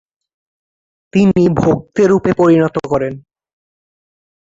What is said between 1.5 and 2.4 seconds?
ভক্তেরূপে